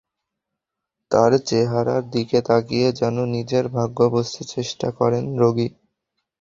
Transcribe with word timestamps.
তাঁর 1.11 1.31
চেহারার 1.47 2.03
দিকে 2.09 2.39
তাকিয়ে 2.41 2.87
যেন 2.99 3.15
নিজের 3.35 3.65
ভাগ্য 3.69 3.97
বুঝতে 4.13 4.41
চেষ্টা 4.53 4.87
করেন 4.99 5.23
রোগী। 5.37 5.67